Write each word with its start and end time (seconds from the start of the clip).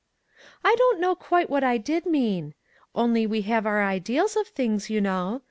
"I 0.63 0.73
don't 0.79 0.99
know 0.99 1.13
quite 1.13 1.47
what 1.47 1.63
I 1.63 1.77
did 1.77 2.07
mean. 2.07 2.55
Only 2.95 3.27
we 3.27 3.43
have 3.43 3.67
our 3.67 3.83
ideals 3.83 4.35
of 4.35 4.47
things, 4.47 4.89
you 4.89 4.99
know. 4.99 5.39